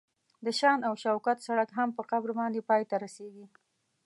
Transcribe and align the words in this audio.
د 0.45 0.47
شان 0.59 0.79
او 0.87 0.93
شوکت 1.03 1.37
سړک 1.47 1.69
هم 1.77 1.89
په 1.97 2.01
قبر 2.11 2.29
باندې 2.39 2.65
پای 2.69 2.83
ته 2.89 2.95
رسیږي. 3.05 3.45